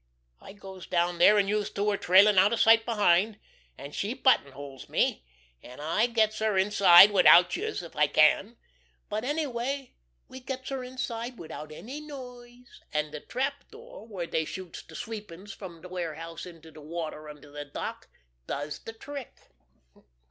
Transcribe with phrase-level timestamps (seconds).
[0.39, 3.37] I goes down dere, an' youse two are trailin' out of sight behind,
[3.77, 5.23] an' she buttonholes me,
[5.61, 8.57] an' I gets her inside widout youse if I can,
[9.09, 9.93] but anyway
[10.27, 14.95] we gets her inside widout any noise, an' de trap door where dey shoots de
[14.95, 18.09] sweepings from de warehouse into de water under de dock
[18.47, 19.37] does de trick.